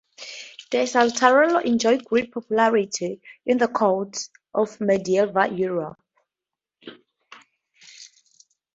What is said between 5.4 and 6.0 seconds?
Europe.